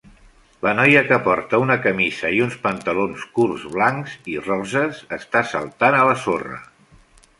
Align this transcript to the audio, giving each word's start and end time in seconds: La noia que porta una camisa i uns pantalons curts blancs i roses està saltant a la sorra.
La 0.67 0.71
noia 0.77 1.01
que 1.09 1.19
porta 1.27 1.59
una 1.65 1.75
camisa 1.83 2.31
i 2.37 2.41
uns 2.45 2.57
pantalons 2.63 3.27
curts 3.35 3.67
blancs 3.77 4.17
i 4.37 4.41
roses 4.47 5.03
està 5.19 5.45
saltant 5.53 5.99
a 6.03 6.05
la 6.11 6.17
sorra. 6.27 6.59